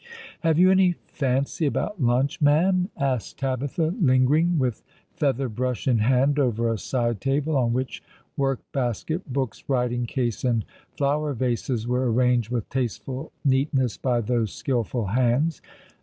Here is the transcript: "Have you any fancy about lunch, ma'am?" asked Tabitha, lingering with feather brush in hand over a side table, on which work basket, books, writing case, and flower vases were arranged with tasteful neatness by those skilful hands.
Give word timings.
"Have 0.41 0.57
you 0.57 0.71
any 0.71 0.93
fancy 1.05 1.67
about 1.67 2.01
lunch, 2.01 2.41
ma'am?" 2.41 2.89
asked 2.97 3.37
Tabitha, 3.37 3.93
lingering 4.01 4.57
with 4.57 4.81
feather 5.11 5.47
brush 5.47 5.87
in 5.87 5.99
hand 5.99 6.39
over 6.39 6.73
a 6.73 6.77
side 6.79 7.21
table, 7.21 7.55
on 7.55 7.71
which 7.71 8.01
work 8.35 8.61
basket, 8.71 9.31
books, 9.31 9.63
writing 9.67 10.07
case, 10.07 10.43
and 10.43 10.65
flower 10.97 11.33
vases 11.35 11.87
were 11.87 12.11
arranged 12.11 12.49
with 12.49 12.67
tasteful 12.71 13.31
neatness 13.45 13.95
by 13.95 14.21
those 14.21 14.51
skilful 14.51 15.05
hands. 15.05 15.61